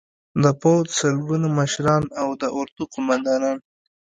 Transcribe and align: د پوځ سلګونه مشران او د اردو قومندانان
د 0.43 0.45
پوځ 0.61 0.85
سلګونه 0.99 1.47
مشران 1.59 2.03
او 2.21 2.27
د 2.41 2.43
اردو 2.57 2.83
قومندانان 2.93 3.57